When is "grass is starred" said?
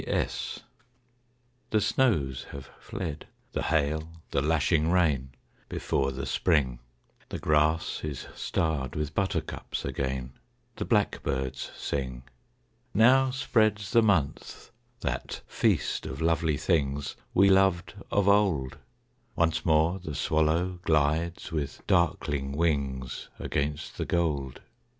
7.37-8.95